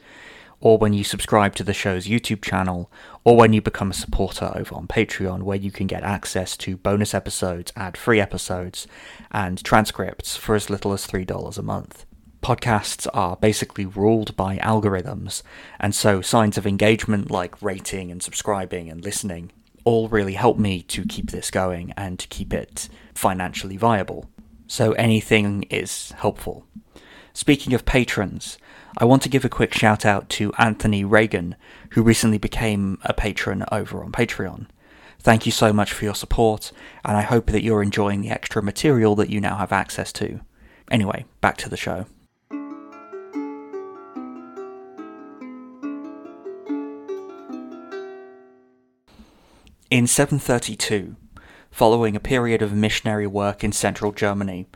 or 0.60 0.76
when 0.78 0.92
you 0.92 1.04
subscribe 1.04 1.54
to 1.54 1.64
the 1.64 1.72
show's 1.72 2.08
YouTube 2.08 2.42
channel, 2.42 2.90
or 3.22 3.36
when 3.36 3.52
you 3.52 3.62
become 3.62 3.92
a 3.92 3.94
supporter 3.94 4.50
over 4.56 4.74
on 4.74 4.88
Patreon, 4.88 5.44
where 5.44 5.56
you 5.56 5.70
can 5.70 5.86
get 5.86 6.02
access 6.02 6.56
to 6.56 6.76
bonus 6.76 7.14
episodes, 7.14 7.72
ad 7.76 7.96
free 7.96 8.20
episodes, 8.20 8.88
and 9.30 9.62
transcripts 9.62 10.36
for 10.36 10.56
as 10.56 10.68
little 10.68 10.92
as 10.92 11.06
$3 11.06 11.56
a 11.56 11.62
month 11.62 12.04
podcasts 12.42 13.06
are 13.12 13.36
basically 13.36 13.86
ruled 13.86 14.36
by 14.36 14.58
algorithms, 14.58 15.42
and 15.80 15.94
so 15.94 16.20
signs 16.20 16.56
of 16.56 16.66
engagement 16.66 17.30
like 17.30 17.60
rating 17.62 18.10
and 18.10 18.22
subscribing 18.22 18.88
and 18.88 19.04
listening 19.04 19.52
all 19.84 20.08
really 20.08 20.34
help 20.34 20.58
me 20.58 20.82
to 20.82 21.04
keep 21.04 21.30
this 21.30 21.50
going 21.50 21.92
and 21.96 22.18
to 22.18 22.26
keep 22.26 22.52
it 22.52 22.88
financially 23.14 23.76
viable. 23.76 24.28
So 24.66 24.92
anything 24.92 25.62
is 25.70 26.10
helpful. 26.12 26.66
Speaking 27.32 27.72
of 27.72 27.84
patrons, 27.84 28.58
I 28.98 29.04
want 29.04 29.22
to 29.22 29.28
give 29.28 29.44
a 29.44 29.48
quick 29.48 29.74
shout 29.74 30.04
out 30.04 30.28
to 30.30 30.52
Anthony 30.58 31.04
Reagan, 31.04 31.54
who 31.90 32.02
recently 32.02 32.38
became 32.38 32.98
a 33.02 33.14
patron 33.14 33.64
over 33.70 34.02
on 34.02 34.10
Patreon. 34.10 34.66
Thank 35.20 35.46
you 35.46 35.52
so 35.52 35.72
much 35.72 35.92
for 35.92 36.04
your 36.04 36.14
support, 36.14 36.72
and 37.04 37.16
I 37.16 37.22
hope 37.22 37.46
that 37.46 37.62
you're 37.62 37.82
enjoying 37.82 38.22
the 38.22 38.30
extra 38.30 38.62
material 38.62 39.14
that 39.16 39.30
you 39.30 39.40
now 39.40 39.56
have 39.56 39.72
access 39.72 40.12
to. 40.14 40.40
Anyway, 40.90 41.26
back 41.40 41.56
to 41.58 41.68
the 41.68 41.76
show. 41.76 42.06
In 49.88 50.08
732, 50.08 51.14
following 51.70 52.16
a 52.16 52.20
period 52.20 52.60
of 52.60 52.72
missionary 52.72 53.28
work 53.28 53.62
in 53.62 53.70
central 53.70 54.10
Germany, 54.10 54.66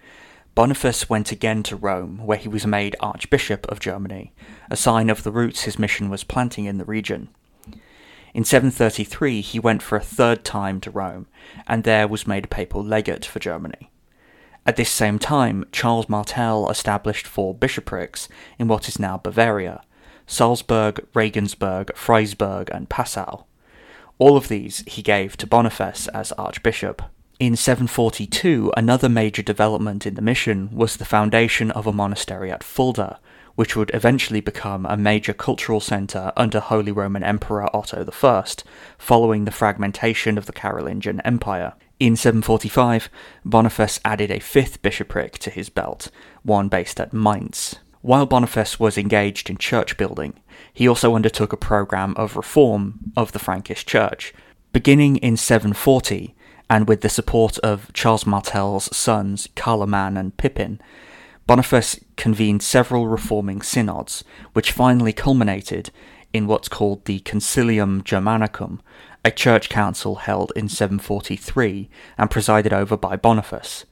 Boniface 0.54 1.10
went 1.10 1.32
again 1.32 1.64
to 1.64 1.74
Rome, 1.74 2.24
where 2.24 2.38
he 2.38 2.46
was 2.46 2.64
made 2.64 2.94
Archbishop 3.00 3.66
of 3.68 3.80
Germany, 3.80 4.32
a 4.70 4.76
sign 4.76 5.10
of 5.10 5.24
the 5.24 5.32
roots 5.32 5.62
his 5.62 5.80
mission 5.80 6.10
was 6.10 6.22
planting 6.22 6.66
in 6.66 6.78
the 6.78 6.84
region. 6.84 7.28
In 8.34 8.44
733, 8.44 9.40
he 9.40 9.58
went 9.58 9.82
for 9.82 9.96
a 9.96 10.00
third 10.00 10.44
time 10.44 10.80
to 10.82 10.92
Rome, 10.92 11.26
and 11.66 11.82
there 11.82 12.06
was 12.06 12.28
made 12.28 12.48
papal 12.48 12.84
legate 12.84 13.24
for 13.24 13.40
Germany. 13.40 13.90
At 14.64 14.76
this 14.76 14.90
same 14.90 15.18
time, 15.18 15.64
Charles 15.72 16.08
Martel 16.08 16.70
established 16.70 17.26
four 17.26 17.52
bishoprics 17.52 18.28
in 18.60 18.68
what 18.68 18.88
is 18.88 19.00
now 19.00 19.18
Bavaria 19.18 19.82
Salzburg, 20.28 21.04
Regensburg, 21.14 21.90
Freisburg, 21.96 22.70
and 22.72 22.88
Passau. 22.88 23.46
All 24.20 24.36
of 24.36 24.48
these 24.48 24.84
he 24.86 25.00
gave 25.00 25.38
to 25.38 25.46
Boniface 25.46 26.06
as 26.08 26.30
archbishop. 26.32 27.00
In 27.38 27.56
742, 27.56 28.70
another 28.76 29.08
major 29.08 29.40
development 29.40 30.06
in 30.06 30.14
the 30.14 30.20
mission 30.20 30.68
was 30.72 30.98
the 30.98 31.06
foundation 31.06 31.70
of 31.70 31.86
a 31.86 31.92
monastery 31.92 32.50
at 32.52 32.62
Fulda, 32.62 33.18
which 33.54 33.74
would 33.74 33.90
eventually 33.94 34.42
become 34.42 34.84
a 34.84 34.96
major 34.98 35.32
cultural 35.32 35.80
centre 35.80 36.32
under 36.36 36.60
Holy 36.60 36.92
Roman 36.92 37.24
Emperor 37.24 37.74
Otto 37.74 38.06
I, 38.22 38.44
following 38.98 39.46
the 39.46 39.50
fragmentation 39.50 40.36
of 40.36 40.44
the 40.44 40.52
Carolingian 40.52 41.22
Empire. 41.24 41.72
In 41.98 42.14
745, 42.14 43.08
Boniface 43.46 44.00
added 44.04 44.30
a 44.30 44.38
fifth 44.38 44.82
bishopric 44.82 45.38
to 45.38 45.48
his 45.48 45.70
belt, 45.70 46.10
one 46.42 46.68
based 46.68 47.00
at 47.00 47.14
Mainz. 47.14 47.76
While 48.02 48.24
Boniface 48.24 48.80
was 48.80 48.96
engaged 48.96 49.50
in 49.50 49.58
church 49.58 49.98
building, 49.98 50.40
he 50.72 50.88
also 50.88 51.14
undertook 51.14 51.52
a 51.52 51.58
program 51.58 52.14
of 52.16 52.34
reform 52.34 53.12
of 53.14 53.32
the 53.32 53.38
Frankish 53.38 53.84
Church. 53.84 54.32
Beginning 54.72 55.18
in 55.18 55.36
740, 55.36 56.34
and 56.70 56.88
with 56.88 57.02
the 57.02 57.10
support 57.10 57.58
of 57.58 57.92
Charles 57.92 58.24
Martel's 58.24 58.94
sons 58.96 59.48
Carloman 59.54 60.16
and 60.16 60.34
Pippin, 60.38 60.80
Boniface 61.46 62.00
convened 62.16 62.62
several 62.62 63.06
reforming 63.06 63.60
synods, 63.60 64.24
which 64.54 64.72
finally 64.72 65.12
culminated 65.12 65.90
in 66.32 66.46
what's 66.46 66.68
called 66.68 67.04
the 67.04 67.20
Concilium 67.20 68.02
Germanicum, 68.02 68.78
a 69.24 69.30
church 69.30 69.68
council 69.68 70.14
held 70.16 70.52
in 70.56 70.68
743 70.70 71.90
and 72.16 72.30
presided 72.30 72.72
over 72.72 72.96
by 72.96 73.16
Boniface. 73.16 73.84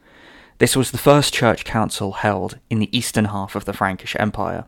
This 0.59 0.75
was 0.75 0.91
the 0.91 0.99
first 0.99 1.33
church 1.33 1.65
council 1.65 2.13
held 2.13 2.59
in 2.69 2.81
the 2.81 2.97
eastern 2.97 3.27
half 3.27 3.55
of 3.55 3.65
the 3.65 3.73
Frankish 3.73 4.17
Empire. 4.19 4.65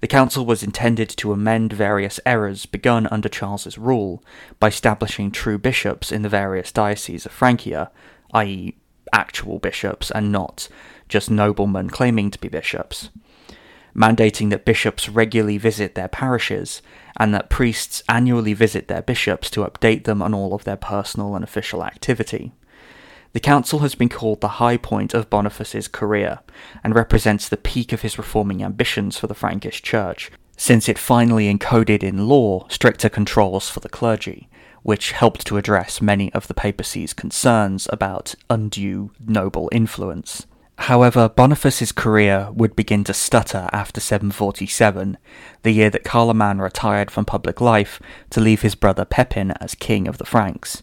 The 0.00 0.06
council 0.06 0.44
was 0.44 0.62
intended 0.62 1.08
to 1.08 1.32
amend 1.32 1.72
various 1.72 2.20
errors 2.26 2.66
begun 2.66 3.06
under 3.06 3.30
Charles's 3.30 3.78
rule 3.78 4.22
by 4.60 4.68
establishing 4.68 5.30
true 5.30 5.56
bishops 5.56 6.12
in 6.12 6.20
the 6.20 6.28
various 6.28 6.70
dioceses 6.70 7.24
of 7.24 7.32
Francia, 7.32 7.90
i.e., 8.34 8.76
actual 9.10 9.58
bishops 9.58 10.10
and 10.10 10.30
not 10.30 10.68
just 11.08 11.30
noblemen 11.30 11.88
claiming 11.88 12.30
to 12.30 12.38
be 12.38 12.48
bishops, 12.48 13.08
mandating 13.96 14.50
that 14.50 14.66
bishops 14.66 15.08
regularly 15.08 15.56
visit 15.56 15.94
their 15.94 16.08
parishes 16.08 16.82
and 17.16 17.32
that 17.32 17.48
priests 17.48 18.02
annually 18.06 18.52
visit 18.52 18.88
their 18.88 19.00
bishops 19.00 19.48
to 19.48 19.64
update 19.64 20.04
them 20.04 20.20
on 20.20 20.34
all 20.34 20.52
of 20.52 20.64
their 20.64 20.76
personal 20.76 21.34
and 21.34 21.42
official 21.42 21.82
activity. 21.82 22.52
The 23.36 23.40
council 23.40 23.80
has 23.80 23.94
been 23.94 24.08
called 24.08 24.40
the 24.40 24.56
high 24.56 24.78
point 24.78 25.12
of 25.12 25.28
Boniface's 25.28 25.88
career 25.88 26.38
and 26.82 26.94
represents 26.94 27.50
the 27.50 27.58
peak 27.58 27.92
of 27.92 28.00
his 28.00 28.16
reforming 28.16 28.62
ambitions 28.62 29.18
for 29.18 29.26
the 29.26 29.34
Frankish 29.34 29.82
Church, 29.82 30.30
since 30.56 30.88
it 30.88 30.98
finally 30.98 31.54
encoded 31.54 32.02
in 32.02 32.28
law 32.28 32.66
stricter 32.70 33.10
controls 33.10 33.68
for 33.68 33.80
the 33.80 33.90
clergy, 33.90 34.48
which 34.82 35.12
helped 35.12 35.46
to 35.46 35.58
address 35.58 36.00
many 36.00 36.32
of 36.32 36.48
the 36.48 36.54
papacy's 36.54 37.12
concerns 37.12 37.86
about 37.92 38.34
undue 38.48 39.10
noble 39.20 39.68
influence. 39.70 40.46
However, 40.78 41.28
Boniface's 41.28 41.92
career 41.92 42.48
would 42.54 42.74
begin 42.74 43.04
to 43.04 43.12
stutter 43.12 43.68
after 43.70 44.00
747, 44.00 45.18
the 45.62 45.72
year 45.72 45.90
that 45.90 46.04
Carloman 46.04 46.62
retired 46.62 47.10
from 47.10 47.26
public 47.26 47.60
life 47.60 48.00
to 48.30 48.40
leave 48.40 48.62
his 48.62 48.74
brother 48.74 49.04
Pepin 49.04 49.50
as 49.60 49.74
king 49.74 50.08
of 50.08 50.16
the 50.16 50.24
Franks. 50.24 50.82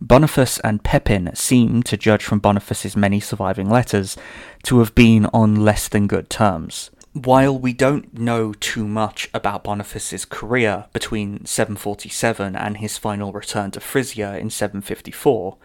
Boniface 0.00 0.60
and 0.60 0.82
Pepin 0.82 1.34
seem, 1.34 1.82
to 1.82 1.96
judge 1.96 2.24
from 2.24 2.38
Boniface's 2.38 2.96
many 2.96 3.20
surviving 3.20 3.68
letters, 3.68 4.16
to 4.62 4.78
have 4.78 4.94
been 4.94 5.26
on 5.26 5.56
less 5.56 5.88
than 5.88 6.06
good 6.06 6.30
terms. 6.30 6.90
While 7.14 7.58
we 7.58 7.72
don't 7.72 8.16
know 8.16 8.52
too 8.52 8.86
much 8.86 9.28
about 9.34 9.64
Boniface's 9.64 10.24
career 10.24 10.86
between 10.92 11.44
747 11.44 12.54
and 12.54 12.76
his 12.76 12.96
final 12.96 13.32
return 13.32 13.72
to 13.72 13.80
Frisia 13.80 14.38
in 14.38 14.50
754, 14.50 15.56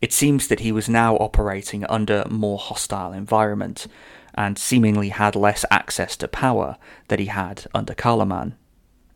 it 0.00 0.12
seems 0.12 0.48
that 0.48 0.60
he 0.60 0.70
was 0.70 0.88
now 0.88 1.16
operating 1.16 1.84
under 1.86 2.24
more 2.30 2.58
hostile 2.58 3.12
environment 3.12 3.86
and 4.34 4.58
seemingly 4.58 5.08
had 5.08 5.34
less 5.34 5.64
access 5.70 6.16
to 6.18 6.28
power 6.28 6.76
than 7.08 7.18
he 7.18 7.26
had 7.26 7.66
under 7.74 7.94
Carloman. 7.94 8.54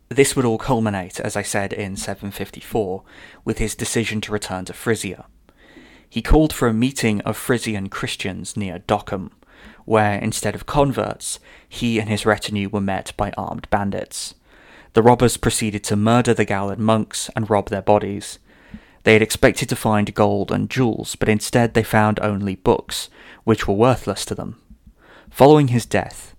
This 0.09 0.37
would 0.37 0.45
all 0.45 0.59
culminate, 0.59 1.19
as 1.19 1.37
I 1.37 1.43
said, 1.43 1.73
in 1.73 1.97
754, 1.97 3.03
with 3.45 3.59
his 3.59 3.75
decision 3.75 4.21
to 4.23 4.33
return 4.33 4.65
to 4.67 4.73
Frisia. 4.73 5.27
He 6.09 6.23
called 6.23 6.53
for 6.53 6.69
a 6.69 6.75
meeting 6.75 7.21
of 7.23 7.37
Frisian 7.37 7.89
Christians 7.89 8.57
near 8.57 8.79
Dokkum, 8.79 9.31
where, 9.85 10.19
instead 10.19 10.55
of 10.55 10.65
converts, 10.67 11.41
he 11.69 11.99
and 11.99 12.09
his 12.09 12.25
retinue 12.25 12.69
were 12.69 12.81
met 12.81 13.13
by 13.17 13.33
armed 13.37 13.69
bandits. 13.69 14.35
The 14.93 15.03
robbers 15.03 15.37
proceeded 15.37 15.83
to 15.85 15.97
murder 15.97 16.33
the 16.33 16.45
Gallon 16.45 16.83
monks 16.83 17.29
and 17.35 17.51
rob 17.51 17.69
their 17.69 17.83
bodies. 17.83 18.39
They 19.03 19.13
had 19.13 19.23
expected 19.23 19.69
to 19.71 19.77
find 19.77 20.15
gold 20.15 20.53
and 20.53 20.71
jewels, 20.71 21.17
but 21.17 21.29
instead 21.29 21.75
they 21.75 21.83
found 21.83 22.21
only 22.21 22.55
books, 22.55 23.11
which 23.43 23.67
were 23.67 23.75
worthless 23.75 24.25
to 24.27 24.37
them. 24.37 24.61
Following 25.31 25.69
his 25.69 25.85
death, 25.85 26.36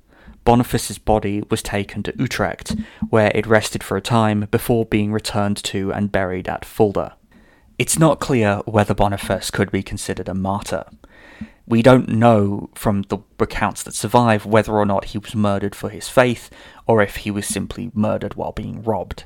Boniface's 0.48 0.98
body 0.98 1.44
was 1.50 1.62
taken 1.62 2.04
to 2.04 2.18
Utrecht, 2.18 2.74
where 3.10 3.34
it 3.36 3.46
rested 3.46 3.84
for 3.84 3.98
a 3.98 4.02
time 4.02 4.48
before 4.50 4.86
being 4.86 5.12
returned 5.12 5.62
to 5.66 5.92
and 5.92 6.10
buried 6.10 6.48
at 6.48 6.64
Fulda. 6.64 7.18
It's 7.78 8.00
not 8.00 8.22
clear 8.22 8.62
whether 8.64 8.94
Boniface 8.94 9.52
could 9.52 9.74
be 9.74 9.84
considered 9.84 10.30
a 10.30 10.34
martyr. 10.34 10.86
We 11.66 11.82
don't 11.82 12.08
know 12.08 12.70
from 12.76 13.02
the 13.10 13.18
accounts 13.42 13.84
that 13.84 13.94
survive 13.94 14.46
whether 14.46 14.72
or 14.72 14.86
not 14.86 15.12
he 15.12 15.18
was 15.18 15.36
murdered 15.36 15.76
for 15.76 15.90
his 15.90 16.08
faith, 16.08 16.50
or 16.88 17.02
if 17.02 17.18
he 17.18 17.30
was 17.30 17.46
simply 17.46 17.92
murdered 17.94 18.36
while 18.36 18.54
being 18.54 18.82
robbed. 18.84 19.26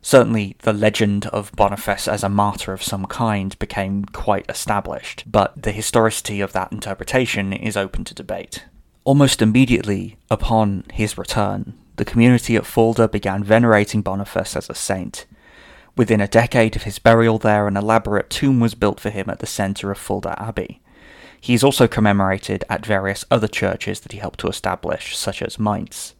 Certainly, 0.00 0.56
the 0.60 0.72
legend 0.72 1.26
of 1.26 1.52
Boniface 1.56 2.08
as 2.08 2.24
a 2.24 2.30
martyr 2.30 2.72
of 2.72 2.82
some 2.82 3.04
kind 3.04 3.54
became 3.58 4.06
quite 4.06 4.46
established, 4.48 5.24
but 5.30 5.62
the 5.62 5.72
historicity 5.72 6.40
of 6.40 6.54
that 6.54 6.72
interpretation 6.72 7.52
is 7.52 7.76
open 7.76 8.02
to 8.04 8.14
debate. 8.14 8.64
Almost 9.08 9.40
immediately 9.40 10.18
upon 10.30 10.84
his 10.92 11.16
return, 11.16 11.72
the 11.96 12.04
community 12.04 12.56
at 12.56 12.66
Fulda 12.66 13.08
began 13.08 13.42
venerating 13.42 14.02
Boniface 14.02 14.54
as 14.54 14.68
a 14.68 14.74
saint. 14.74 15.24
Within 15.96 16.20
a 16.20 16.28
decade 16.28 16.76
of 16.76 16.82
his 16.82 16.98
burial 16.98 17.38
there, 17.38 17.66
an 17.66 17.78
elaborate 17.78 18.28
tomb 18.28 18.60
was 18.60 18.74
built 18.74 19.00
for 19.00 19.08
him 19.08 19.30
at 19.30 19.38
the 19.38 19.46
centre 19.46 19.90
of 19.90 19.96
Fulda 19.96 20.38
Abbey. 20.38 20.82
He 21.40 21.54
is 21.54 21.64
also 21.64 21.88
commemorated 21.88 22.64
at 22.68 22.84
various 22.84 23.24
other 23.30 23.48
churches 23.48 24.00
that 24.00 24.12
he 24.12 24.18
helped 24.18 24.40
to 24.40 24.48
establish, 24.48 25.16
such 25.16 25.40
as 25.40 25.58
Mainz. 25.58 26.14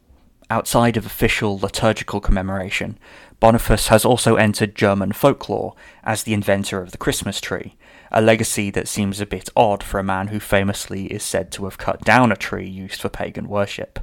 Outside 0.48 0.96
of 0.96 1.04
official 1.04 1.58
liturgical 1.58 2.22
commemoration, 2.22 2.98
Boniface 3.38 3.88
has 3.88 4.06
also 4.06 4.36
entered 4.36 4.74
German 4.74 5.12
folklore 5.12 5.74
as 6.04 6.22
the 6.22 6.32
inventor 6.32 6.80
of 6.80 6.92
the 6.92 6.96
Christmas 6.96 7.38
tree, 7.38 7.76
a 8.10 8.22
legacy 8.22 8.70
that 8.70 8.88
seems 8.88 9.20
a 9.20 9.26
bit 9.26 9.48
odd 9.56 9.82
for 9.82 9.98
a 9.98 10.04
man 10.04 10.28
who 10.28 10.40
famously 10.40 11.06
is 11.06 11.22
said 11.22 11.50
to 11.52 11.64
have 11.64 11.78
cut 11.78 12.02
down 12.02 12.32
a 12.32 12.36
tree 12.36 12.68
used 12.68 13.00
for 13.00 13.08
pagan 13.08 13.48
worship. 13.48 14.00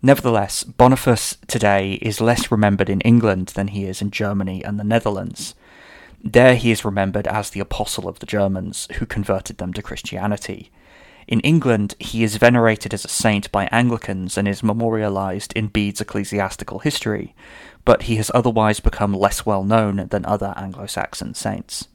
Nevertheless, 0.00 0.62
Boniface 0.62 1.36
today 1.48 1.94
is 1.94 2.20
less 2.20 2.52
remembered 2.52 2.88
in 2.88 3.00
England 3.00 3.48
than 3.48 3.68
he 3.68 3.84
is 3.84 4.00
in 4.00 4.10
Germany 4.10 4.64
and 4.64 4.78
the 4.78 4.84
Netherlands. 4.84 5.54
There 6.22 6.54
he 6.54 6.70
is 6.70 6.84
remembered 6.84 7.26
as 7.26 7.50
the 7.50 7.60
apostle 7.60 8.08
of 8.08 8.20
the 8.20 8.26
Germans 8.26 8.86
who 8.94 9.06
converted 9.06 9.58
them 9.58 9.72
to 9.72 9.82
Christianity. 9.82 10.70
In 11.26 11.40
England, 11.40 11.94
he 11.98 12.22
is 12.22 12.36
venerated 12.36 12.94
as 12.94 13.04
a 13.04 13.08
saint 13.08 13.52
by 13.52 13.68
Anglicans 13.70 14.38
and 14.38 14.48
is 14.48 14.62
memorialised 14.62 15.52
in 15.52 15.66
Bede's 15.66 16.00
ecclesiastical 16.00 16.78
history, 16.78 17.34
but 17.84 18.02
he 18.02 18.16
has 18.16 18.30
otherwise 18.34 18.80
become 18.80 19.12
less 19.12 19.44
well 19.44 19.62
known 19.62 20.06
than 20.08 20.24
other 20.24 20.54
Anglo 20.56 20.86
Saxon 20.86 21.34
saints. 21.34 21.88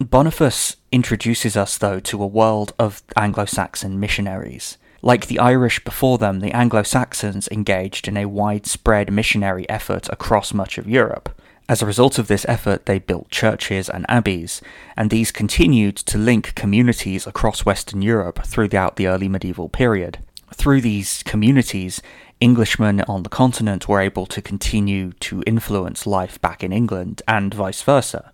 Boniface 0.00 0.76
introduces 0.90 1.58
us, 1.58 1.76
though, 1.76 2.00
to 2.00 2.22
a 2.22 2.26
world 2.26 2.72
of 2.78 3.02
Anglo 3.16 3.44
Saxon 3.44 4.00
missionaries. 4.00 4.78
Like 5.02 5.26
the 5.26 5.38
Irish 5.38 5.84
before 5.84 6.16
them, 6.16 6.40
the 6.40 6.52
Anglo 6.52 6.82
Saxons 6.82 7.48
engaged 7.48 8.08
in 8.08 8.16
a 8.16 8.24
widespread 8.24 9.12
missionary 9.12 9.68
effort 9.68 10.08
across 10.08 10.54
much 10.54 10.78
of 10.78 10.88
Europe. 10.88 11.38
As 11.68 11.82
a 11.82 11.86
result 11.86 12.18
of 12.18 12.28
this 12.28 12.46
effort, 12.48 12.86
they 12.86 12.98
built 12.98 13.30
churches 13.30 13.90
and 13.90 14.06
abbeys, 14.08 14.62
and 14.96 15.10
these 15.10 15.30
continued 15.30 15.96
to 15.96 16.16
link 16.16 16.54
communities 16.54 17.26
across 17.26 17.66
Western 17.66 18.00
Europe 18.00 18.42
throughout 18.46 18.96
the 18.96 19.06
early 19.06 19.28
medieval 19.28 19.68
period. 19.68 20.18
Through 20.54 20.80
these 20.80 21.22
communities, 21.24 22.00
Englishmen 22.40 23.02
on 23.02 23.22
the 23.22 23.28
continent 23.28 23.86
were 23.86 24.00
able 24.00 24.24
to 24.26 24.40
continue 24.40 25.12
to 25.20 25.42
influence 25.46 26.06
life 26.06 26.40
back 26.40 26.64
in 26.64 26.72
England, 26.72 27.20
and 27.28 27.52
vice 27.52 27.82
versa. 27.82 28.32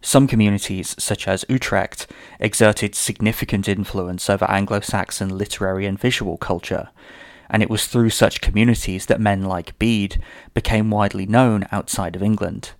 Some 0.00 0.26
communities, 0.26 0.94
such 0.98 1.26
as 1.26 1.44
Utrecht, 1.48 2.06
exerted 2.38 2.94
significant 2.94 3.68
influence 3.68 4.30
over 4.30 4.44
Anglo 4.50 4.80
Saxon 4.80 5.36
literary 5.36 5.86
and 5.86 5.98
visual 5.98 6.36
culture, 6.36 6.90
and 7.50 7.62
it 7.62 7.70
was 7.70 7.86
through 7.86 8.10
such 8.10 8.40
communities 8.40 9.06
that 9.06 9.20
men 9.20 9.44
like 9.44 9.78
Bede 9.78 10.20
became 10.54 10.90
widely 10.90 11.26
known 11.26 11.66
outside 11.72 12.16
of 12.16 12.22
England. 12.22 12.72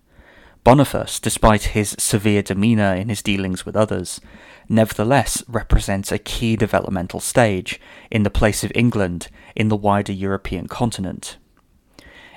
Boniface, 0.64 1.20
despite 1.20 1.74
his 1.76 1.94
severe 1.96 2.42
demeanour 2.42 2.92
in 2.92 3.08
his 3.08 3.22
dealings 3.22 3.64
with 3.64 3.76
others, 3.76 4.20
nevertheless 4.68 5.44
represents 5.46 6.10
a 6.10 6.18
key 6.18 6.56
developmental 6.56 7.20
stage 7.20 7.80
in 8.10 8.24
the 8.24 8.30
place 8.30 8.64
of 8.64 8.72
England 8.74 9.28
in 9.54 9.68
the 9.68 9.76
wider 9.76 10.12
European 10.12 10.66
continent. 10.66 11.36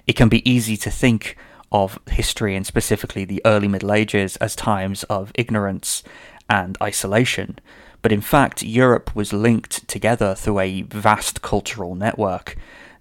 It 0.06 0.14
can 0.16 0.30
be 0.30 0.48
easy 0.48 0.78
to 0.78 0.92
think 0.92 1.36
of 1.72 2.00
history 2.10 2.56
and 2.56 2.66
specifically 2.66 3.26
the 3.26 3.42
early 3.46 3.68
Middle 3.68 3.94
Ages 3.94 4.36
as 4.38 4.56
times 4.56 5.04
of 5.04 5.32
ignorance 5.36 6.04
and 6.50 6.78
isolation. 6.82 7.60
But 8.02 8.12
in 8.12 8.22
fact, 8.22 8.64
Europe 8.64 9.14
was 9.16 9.34
linked 9.34 9.88
together 9.88 10.34
through 10.36 10.60
a 10.60 10.84
vast 10.84 11.42
cultural 11.42 11.96
network 11.96 12.56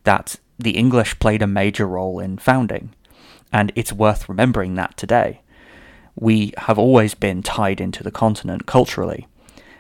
that 0.05 0.37
the 0.59 0.77
English 0.77 1.19
played 1.19 1.43
a 1.43 1.47
major 1.47 1.87
role 1.87 2.19
in 2.19 2.39
founding. 2.39 2.95
And 3.53 3.73
it's 3.75 3.93
worth 3.93 4.29
remembering 4.29 4.75
that 4.75 4.97
today. 4.97 5.41
We 6.15 6.53
have 6.59 6.79
always 6.79 7.15
been 7.15 7.43
tied 7.43 7.81
into 7.81 8.03
the 8.03 8.11
continent 8.11 8.67
culturally, 8.67 9.29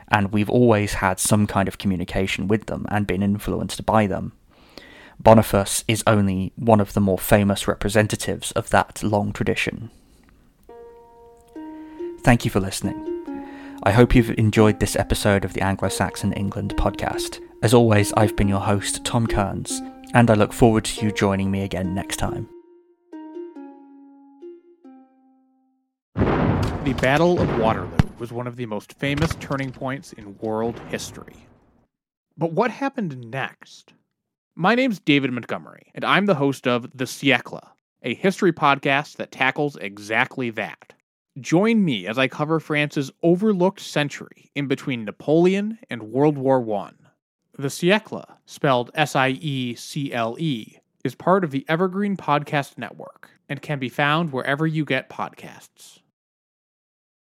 and 0.06 0.32
we've 0.32 0.48
always 0.48 0.94
had 0.94 1.18
some 1.18 1.46
kind 1.46 1.66
of 1.66 1.78
communication 1.78 2.46
with 2.46 2.66
them 2.66 2.86
and 2.90 3.06
been 3.06 3.22
influenced 3.22 3.84
by 3.84 4.06
them. 4.06 4.32
Boniface 5.20 5.84
is 5.88 6.04
only 6.06 6.52
one 6.54 6.80
of 6.80 6.92
the 6.92 7.00
more 7.00 7.18
famous 7.18 7.66
representatives 7.66 8.52
of 8.52 8.70
that 8.70 9.02
long 9.02 9.32
tradition. 9.32 9.90
Thank 12.20 12.44
you 12.44 12.50
for 12.50 12.60
listening. 12.60 13.04
I 13.82 13.90
hope 13.90 14.14
you've 14.14 14.38
enjoyed 14.38 14.78
this 14.78 14.94
episode 14.94 15.44
of 15.44 15.54
the 15.54 15.60
Anglo 15.60 15.88
Saxon 15.88 16.32
England 16.34 16.76
podcast. 16.76 17.40
As 17.62 17.74
always, 17.74 18.12
I've 18.12 18.36
been 18.36 18.48
your 18.48 18.60
host, 18.60 19.04
Tom 19.04 19.26
Kearns, 19.26 19.82
and 20.14 20.30
I 20.30 20.34
look 20.34 20.52
forward 20.52 20.84
to 20.84 21.04
you 21.04 21.10
joining 21.10 21.50
me 21.50 21.62
again 21.62 21.94
next 21.94 22.18
time. 22.18 22.48
The 26.14 26.96
Battle 27.00 27.40
of 27.40 27.58
Waterloo 27.58 27.90
was 28.18 28.32
one 28.32 28.46
of 28.46 28.56
the 28.56 28.66
most 28.66 28.92
famous 28.94 29.34
turning 29.40 29.72
points 29.72 30.12
in 30.12 30.38
world 30.38 30.78
history. 30.88 31.36
But 32.36 32.52
what 32.52 32.70
happened 32.70 33.30
next? 33.30 33.94
My 34.60 34.74
name's 34.74 34.98
David 34.98 35.30
Montgomery, 35.30 35.92
and 35.94 36.04
I'm 36.04 36.26
the 36.26 36.34
host 36.34 36.66
of 36.66 36.90
The 36.92 37.04
Siècle, 37.04 37.64
a 38.02 38.12
history 38.14 38.52
podcast 38.52 39.14
that 39.14 39.30
tackles 39.30 39.76
exactly 39.76 40.50
that. 40.50 40.94
Join 41.38 41.84
me 41.84 42.08
as 42.08 42.18
I 42.18 42.26
cover 42.26 42.58
France's 42.58 43.12
overlooked 43.22 43.78
century 43.78 44.50
in 44.56 44.66
between 44.66 45.04
Napoleon 45.04 45.78
and 45.88 46.10
World 46.10 46.36
War 46.36 46.58
I. 46.74 46.90
The 47.56 47.68
Siècle, 47.68 48.24
spelled 48.46 48.90
S 48.96 49.14
I 49.14 49.28
E 49.28 49.76
C 49.76 50.12
L 50.12 50.34
E, 50.40 50.78
is 51.04 51.14
part 51.14 51.44
of 51.44 51.52
the 51.52 51.64
Evergreen 51.68 52.16
Podcast 52.16 52.78
Network 52.78 53.30
and 53.48 53.62
can 53.62 53.78
be 53.78 53.88
found 53.88 54.32
wherever 54.32 54.66
you 54.66 54.84
get 54.84 55.08
podcasts. 55.08 56.00